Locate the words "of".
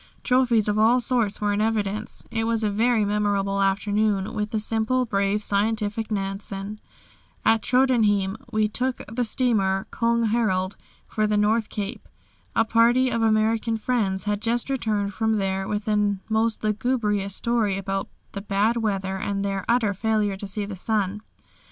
0.67-0.79, 13.11-13.21